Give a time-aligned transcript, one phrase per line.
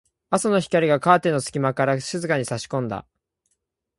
[0.31, 3.05] 朝の光がカーテンの隙間から静かに差し込んだ。